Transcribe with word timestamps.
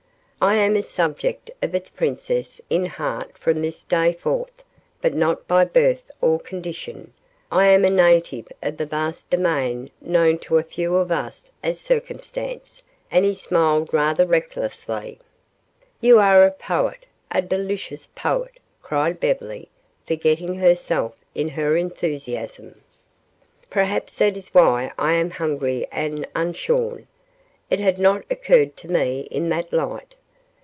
"I 0.43 0.55
am 0.55 0.75
a 0.75 0.81
subject 0.81 1.51
of 1.61 1.75
its 1.75 1.91
princess 1.91 2.59
in 2.67 2.87
heart 2.87 3.37
from 3.37 3.61
this 3.61 3.83
day 3.83 4.11
forth, 4.11 4.63
but 4.99 5.13
not 5.13 5.47
by 5.47 5.65
birth 5.65 6.09
or 6.19 6.39
condition. 6.39 7.13
I 7.51 7.67
am 7.67 7.85
a 7.85 7.91
native 7.91 8.47
of 8.63 8.77
the 8.77 8.87
vast 8.87 9.29
domain 9.29 9.89
known 10.01 10.39
to 10.39 10.57
a 10.57 10.63
few 10.63 10.95
of 10.95 11.11
us 11.11 11.51
as 11.61 11.79
Circumstance," 11.79 12.81
and 13.11 13.23
he 13.23 13.35
smiled 13.35 13.93
rather 13.93 14.25
recklessly. 14.25 15.19
"You 15.99 16.17
are 16.17 16.43
a 16.43 16.49
poet, 16.51 17.05
a 17.29 17.43
delicious 17.43 18.07
poet," 18.15 18.59
cried 18.81 19.19
Beverly, 19.19 19.69
forgetting 20.07 20.55
herself 20.55 21.13
in 21.35 21.49
her 21.49 21.77
enthusiasm. 21.77 22.81
"Perhaps 23.69 24.17
that 24.17 24.35
is 24.35 24.55
why 24.55 24.91
I 24.97 25.13
am 25.13 25.29
hungry 25.29 25.85
and 25.91 26.27
unshorn. 26.35 27.05
It 27.69 27.79
had 27.79 27.99
not 27.99 28.23
occurred 28.31 28.75
to 28.77 28.87
me 28.87 29.27
in 29.29 29.47
that 29.49 29.71
light. 29.71 30.15